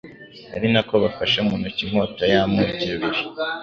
[0.55, 3.21] ari na ko bafashe mu ntoki inkota y’amugi abiri